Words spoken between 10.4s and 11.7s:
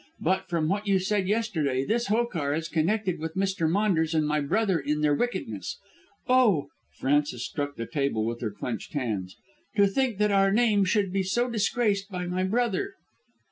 name should be so